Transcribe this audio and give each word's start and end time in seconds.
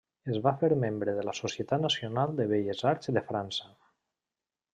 Es 0.35 0.37
va 0.45 0.53
fer 0.61 0.69
membre 0.83 1.13
de 1.17 1.25
Societat 1.39 1.83
Nacional 1.83 2.33
de 2.41 2.49
Belles 2.55 2.83
Arts 2.93 3.13
de 3.19 3.25
França. 3.29 3.71